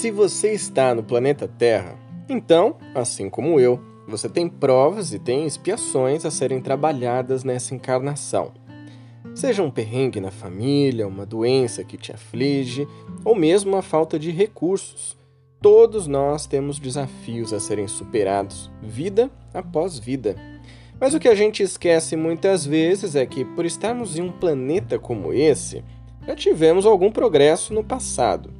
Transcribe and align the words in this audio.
Se 0.00 0.10
você 0.10 0.54
está 0.54 0.94
no 0.94 1.02
planeta 1.02 1.46
Terra, 1.46 1.94
então, 2.26 2.78
assim 2.94 3.28
como 3.28 3.60
eu, 3.60 3.78
você 4.08 4.30
tem 4.30 4.48
provas 4.48 5.12
e 5.12 5.18
tem 5.18 5.44
expiações 5.44 6.24
a 6.24 6.30
serem 6.30 6.58
trabalhadas 6.58 7.44
nessa 7.44 7.74
encarnação. 7.74 8.50
Seja 9.34 9.62
um 9.62 9.70
perrengue 9.70 10.18
na 10.18 10.30
família, 10.30 11.06
uma 11.06 11.26
doença 11.26 11.84
que 11.84 11.98
te 11.98 12.12
aflige, 12.12 12.88
ou 13.22 13.34
mesmo 13.34 13.76
a 13.76 13.82
falta 13.82 14.18
de 14.18 14.30
recursos. 14.30 15.18
Todos 15.60 16.06
nós 16.06 16.46
temos 16.46 16.78
desafios 16.78 17.52
a 17.52 17.60
serem 17.60 17.86
superados, 17.86 18.70
vida 18.82 19.30
após 19.52 19.98
vida. 19.98 20.34
Mas 20.98 21.12
o 21.12 21.20
que 21.20 21.28
a 21.28 21.34
gente 21.34 21.62
esquece 21.62 22.16
muitas 22.16 22.64
vezes 22.64 23.14
é 23.14 23.26
que, 23.26 23.44
por 23.44 23.66
estarmos 23.66 24.16
em 24.16 24.22
um 24.22 24.32
planeta 24.32 24.98
como 24.98 25.30
esse, 25.30 25.84
já 26.26 26.34
tivemos 26.34 26.86
algum 26.86 27.12
progresso 27.12 27.74
no 27.74 27.84
passado. 27.84 28.59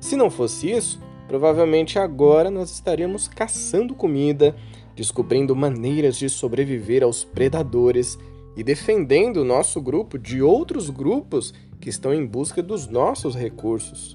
Se 0.00 0.16
não 0.16 0.30
fosse 0.30 0.70
isso, 0.70 1.00
provavelmente 1.26 1.98
agora 1.98 2.50
nós 2.50 2.70
estaríamos 2.70 3.28
caçando 3.28 3.94
comida, 3.94 4.54
descobrindo 4.94 5.54
maneiras 5.54 6.16
de 6.16 6.28
sobreviver 6.28 7.02
aos 7.02 7.24
predadores 7.24 8.18
e 8.56 8.62
defendendo 8.62 9.38
o 9.38 9.44
nosso 9.44 9.80
grupo 9.80 10.18
de 10.18 10.42
outros 10.42 10.90
grupos 10.90 11.52
que 11.80 11.88
estão 11.88 12.12
em 12.12 12.26
busca 12.26 12.62
dos 12.62 12.86
nossos 12.86 13.34
recursos. 13.34 14.14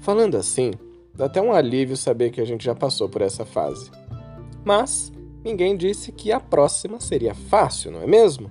Falando 0.00 0.36
assim, 0.36 0.72
dá 1.14 1.26
até 1.26 1.42
um 1.42 1.52
alívio 1.52 1.96
saber 1.96 2.30
que 2.30 2.40
a 2.40 2.44
gente 2.44 2.64
já 2.64 2.74
passou 2.74 3.08
por 3.08 3.20
essa 3.20 3.44
fase. 3.44 3.90
Mas 4.64 5.12
ninguém 5.44 5.76
disse 5.76 6.12
que 6.12 6.32
a 6.32 6.40
próxima 6.40 7.00
seria 7.00 7.34
fácil, 7.34 7.90
não 7.90 8.02
é 8.02 8.06
mesmo? 8.06 8.50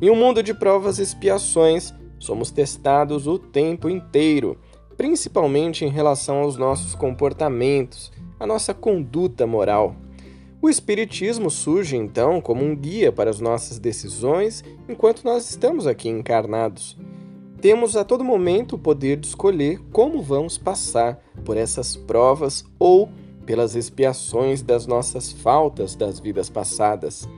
Em 0.00 0.10
um 0.10 0.16
mundo 0.16 0.42
de 0.42 0.54
provas 0.54 0.98
e 0.98 1.02
expiações, 1.02 1.92
somos 2.18 2.50
testados 2.50 3.26
o 3.26 3.38
tempo 3.38 3.88
inteiro 3.88 4.58
principalmente 4.96 5.84
em 5.84 5.88
relação 5.88 6.38
aos 6.38 6.56
nossos 6.56 6.94
comportamentos, 6.94 8.12
a 8.38 8.46
nossa 8.46 8.72
conduta 8.72 9.46
moral. 9.46 9.96
O 10.60 10.70
Espiritismo 10.70 11.50
surge 11.50 11.96
então 11.96 12.40
como 12.40 12.64
um 12.64 12.74
guia 12.74 13.12
para 13.12 13.28
as 13.28 13.38
nossas 13.38 13.78
decisões 13.78 14.64
enquanto 14.88 15.22
nós 15.24 15.50
estamos 15.50 15.86
aqui 15.86 16.08
encarnados. 16.08 16.96
Temos 17.60 17.96
a 17.96 18.04
todo 18.04 18.24
momento 18.24 18.76
o 18.76 18.78
poder 18.78 19.18
de 19.18 19.26
escolher 19.26 19.78
como 19.92 20.22
vamos 20.22 20.56
passar 20.56 21.22
por 21.44 21.56
essas 21.56 21.96
provas 21.96 22.64
ou 22.78 23.10
pelas 23.44 23.74
expiações 23.74 24.62
das 24.62 24.86
nossas 24.86 25.32
faltas 25.32 25.94
das 25.94 26.18
vidas 26.18 26.48
passadas. 26.48 27.28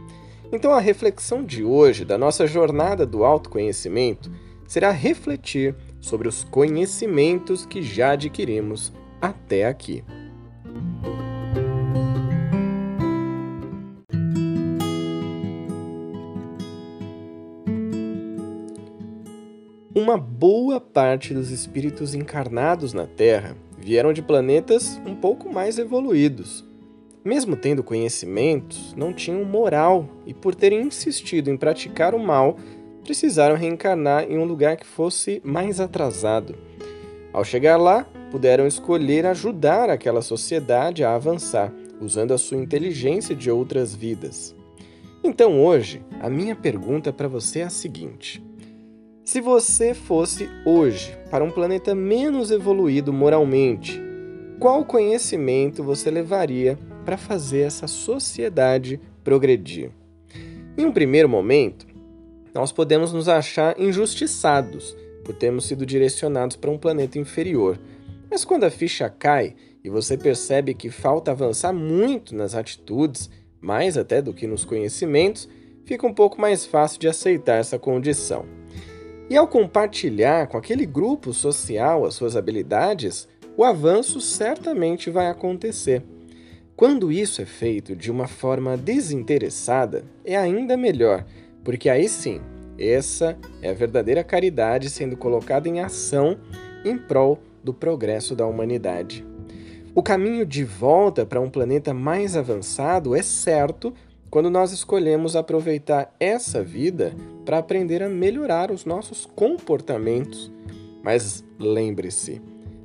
Então, 0.53 0.73
a 0.73 0.81
reflexão 0.81 1.45
de 1.45 1.65
hoje, 1.65 2.05
da 2.05 2.17
nossa 2.17 2.47
jornada 2.47 3.05
do 3.05 3.25
autoconhecimento, 3.25 4.31
será 4.67 4.91
refletir 4.91 5.75
sobre 6.07 6.29
os 6.29 6.45
conhecimentos 6.45 7.67
que 7.67 7.83
já 7.83 8.13
adquirimos 8.13 8.93
até 9.21 9.67
aqui. 9.67 10.05
Uma 19.93 20.17
boa 20.17 20.81
parte 20.81 21.35
dos 21.35 21.51
espíritos 21.51 22.15
encarnados 22.15 22.93
na 22.93 23.05
Terra 23.05 23.57
vieram 23.77 24.13
de 24.13 24.23
planetas 24.23 25.01
um 25.05 25.17
pouco 25.17 25.53
mais 25.53 25.77
evoluídos. 25.77 26.65
Mesmo 27.25 27.57
tendo 27.57 27.83
conhecimentos, 27.83 28.95
não 28.95 29.13
tinham 29.13 29.45
moral 29.45 30.09
e, 30.25 30.33
por 30.33 30.55
terem 30.55 30.83
insistido 30.83 31.51
em 31.51 31.57
praticar 31.57 32.15
o 32.15 32.21
mal, 32.21 32.57
precisaram 33.07 33.55
reencarnar 33.55 34.25
em 34.25 34.37
um 34.37 34.45
lugar 34.45 34.77
que 34.77 34.85
fosse 34.85 35.41
mais 35.45 35.79
atrasado. 35.79 36.57
Ao 37.33 37.45
chegar 37.45 37.77
lá, 37.77 38.05
puderam 38.33 38.67
escolher 38.67 39.25
ajudar 39.27 39.89
aquela 39.89 40.21
sociedade 40.21 41.05
a 41.05 41.15
avançar, 41.15 41.73
usando 42.01 42.35
a 42.35 42.39
sua 42.39 42.59
inteligência 42.59 43.35
de 43.35 43.49
outras 43.49 43.95
vidas. 43.95 44.55
Então 45.23 45.65
hoje, 45.65 46.03
a 46.21 46.29
minha 46.29 46.57
pergunta 46.57 47.13
para 47.13 47.29
você 47.29 47.61
é 47.61 47.65
a 47.65 47.71
seguinte: 47.71 48.45
se 49.25 49.41
você 49.41 49.95
fosse 49.95 50.49
hoje 50.65 51.17
para 51.31 51.45
um 51.45 51.51
planeta 51.51 51.95
menos 51.95 52.51
evoluído 52.51 53.13
moralmente, 53.13 54.01
qual 54.59 54.85
conhecimento 54.85 55.85
você 55.85 56.11
levaria 56.11 56.77
para 57.05 57.17
fazer 57.17 57.61
essa 57.61 57.87
sociedade 57.87 59.01
progredir? 59.23 59.91
Em 60.77 60.85
um 60.85 60.93
primeiro 60.93 61.29
momento, 61.29 61.87
nós 62.57 62.73
podemos 62.73 63.13
nos 63.13 63.29
achar 63.29 63.79
injustiçados 63.79 64.97
por 65.23 65.35
termos 65.35 65.67
sido 65.67 65.85
direcionados 65.85 66.57
para 66.57 66.71
um 66.71 66.79
planeta 66.79 67.19
inferior. 67.19 67.79
Mas 68.31 68.47
quando 68.47 68.65
a 68.65 68.71
ficha 68.71 69.11
cai 69.11 69.55
e 69.85 69.91
você 69.91 70.17
percebe 70.17 70.73
que 70.73 70.89
falta 70.89 71.33
avançar 71.33 71.75
muito 71.75 72.35
nas 72.35 72.55
atitudes, 72.55 73.29
mais 73.61 73.99
até 73.99 74.23
do 74.23 74.33
que 74.33 74.47
nos 74.47 74.65
conhecimentos, 74.65 75.47
fica 75.85 76.07
um 76.07 76.15
pouco 76.15 76.41
mais 76.41 76.65
fácil 76.65 76.99
de 76.99 77.07
aceitar 77.07 77.57
essa 77.57 77.79
condição. 77.79 78.47
E 79.29 79.37
ao 79.37 79.47
compartilhar 79.47 80.47
com 80.47 80.57
aquele 80.57 80.87
grupo 80.87 81.35
social 81.35 82.07
as 82.07 82.15
suas 82.15 82.37
habilidades, 82.37 83.29
o 83.55 83.65
avanço 83.65 84.19
certamente 84.19 85.11
vai 85.11 85.29
acontecer. 85.29 86.03
Quando 86.75 87.13
isso 87.13 87.43
é 87.43 87.45
feito 87.45 87.95
de 87.95 88.11
uma 88.11 88.27
forma 88.27 88.79
desinteressada, 88.79 90.05
é 90.25 90.35
ainda 90.39 90.75
melhor, 90.75 91.27
porque 91.67 91.91
aí 91.91 92.09
sim, 92.09 92.41
essa 92.79 93.37
é 93.61 93.71
a 93.71 93.75
verdadeira 93.75 94.23
caridade 94.23 94.89
sendo 94.89 95.17
colocada 95.17 95.69
em 95.69 95.81
ação 95.81 96.39
em 96.85 96.97
prol 96.97 97.41
do 97.61 97.75
progresso 97.75 98.37
da 98.37 98.47
humanidade. 98.47 99.27
O 99.93 100.01
caminho 100.01 100.47
de 100.47 100.63
volta 100.63 101.27
para 101.27 101.41
um 101.41 101.51
planeta 101.51 101.93
mais 101.93 102.37
avançado 102.37 103.17
é 103.17 103.23
certo 103.23 103.93
quando 104.31 104.49
nós 104.49 104.71
escolhemos 104.71 105.35
aproveitar 105.35 106.15
essa 106.21 106.63
vida 106.63 107.13
para 107.45 107.59
aprender 107.59 108.01
a 108.01 108.09
melhorar 108.09 108.71
os 108.71 108.85
nossos 108.85 109.27
comportamentos. 109.27 110.53
Mas 111.03 111.43
lembre-se, 111.59 112.41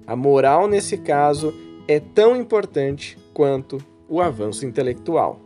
a 0.08 0.16
moral 0.16 0.68
nesse 0.68 0.98
caso 0.98 1.54
é 1.88 2.00
tão 2.00 2.36
importante 2.36 3.16
quanto 3.32 3.78
o 4.10 4.20
avanço 4.20 4.66
intelectual. 4.66 5.40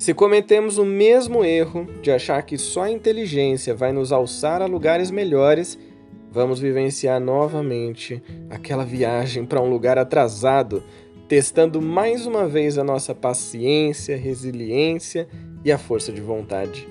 Se 0.00 0.14
cometemos 0.14 0.78
o 0.78 0.84
mesmo 0.84 1.44
erro 1.44 1.86
de 2.00 2.10
achar 2.10 2.40
que 2.42 2.56
só 2.56 2.84
a 2.84 2.90
inteligência 2.90 3.74
vai 3.74 3.92
nos 3.92 4.12
alçar 4.12 4.62
a 4.62 4.64
lugares 4.64 5.10
melhores, 5.10 5.78
vamos 6.32 6.58
vivenciar 6.58 7.20
novamente 7.20 8.22
aquela 8.48 8.82
viagem 8.82 9.44
para 9.44 9.60
um 9.60 9.68
lugar 9.68 9.98
atrasado, 9.98 10.82
testando 11.28 11.82
mais 11.82 12.24
uma 12.24 12.48
vez 12.48 12.78
a 12.78 12.82
nossa 12.82 13.14
paciência, 13.14 14.16
resiliência 14.16 15.28
e 15.62 15.70
a 15.70 15.76
força 15.76 16.10
de 16.10 16.22
vontade. 16.22 16.88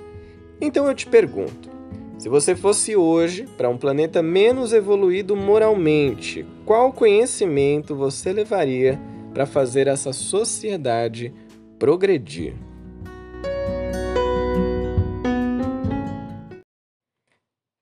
Então 0.62 0.86
eu 0.86 0.94
te 0.94 1.08
pergunto: 1.08 1.68
se 2.16 2.30
você 2.30 2.56
fosse 2.56 2.96
hoje 2.96 3.48
para 3.58 3.70
um 3.70 3.78
planeta 3.78 4.22
menos 4.22 4.72
evoluído 4.72 5.36
moralmente, 5.36 6.46
qual 6.64 6.94
conhecimento 6.94 7.96
você 7.96 8.32
levaria 8.32 9.02
para 9.34 9.48
fazer 9.48 9.88
essa 9.88 10.14
sociedade 10.14 11.34
progredir? 11.80 12.69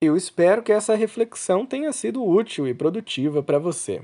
Eu 0.07 0.15
espero 0.15 0.63
que 0.63 0.71
essa 0.71 0.95
reflexão 0.95 1.65
tenha 1.65 1.91
sido 1.91 2.25
útil 2.25 2.65
e 2.65 2.73
produtiva 2.73 3.43
para 3.43 3.59
você. 3.59 4.01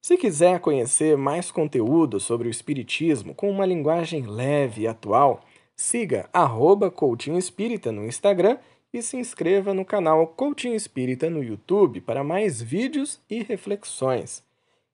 Se 0.00 0.16
quiser 0.16 0.60
conhecer 0.60 1.14
mais 1.14 1.50
conteúdo 1.50 2.18
sobre 2.18 2.48
o 2.48 2.50
Espiritismo 2.50 3.34
com 3.34 3.50
uma 3.50 3.66
linguagem 3.66 4.26
leve 4.26 4.82
e 4.82 4.86
atual, 4.86 5.44
siga 5.76 6.26
arroba 6.32 6.90
Espírita 7.36 7.92
no 7.92 8.06
Instagram 8.06 8.56
e 8.94 9.02
se 9.02 9.18
inscreva 9.18 9.74
no 9.74 9.84
canal 9.84 10.26
Coaching 10.26 10.72
Espírita 10.72 11.28
no 11.28 11.44
YouTube 11.44 12.00
para 12.00 12.24
mais 12.24 12.62
vídeos 12.62 13.20
e 13.28 13.42
reflexões. 13.42 14.42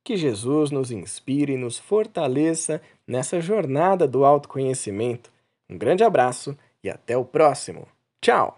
Que 0.02 0.16
Jesus 0.16 0.72
nos 0.72 0.90
inspire 0.90 1.52
e 1.52 1.56
nos 1.56 1.78
fortaleça 1.78 2.82
nessa 3.06 3.40
jornada 3.40 4.08
do 4.08 4.24
autoconhecimento. 4.24 5.30
Um 5.70 5.78
grande 5.78 6.02
abraço 6.02 6.58
e 6.82 6.90
até 6.90 7.16
o 7.16 7.24
próximo. 7.24 7.86
Tchau! 8.20 8.57